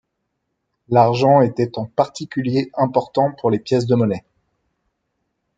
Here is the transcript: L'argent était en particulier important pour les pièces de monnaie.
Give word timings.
L'argent 0.89 1.41
était 1.41 1.77
en 1.77 1.85
particulier 1.85 2.71
important 2.73 3.31
pour 3.39 3.51
les 3.51 3.59
pièces 3.59 3.85
de 3.85 3.93
monnaie. 3.93 4.25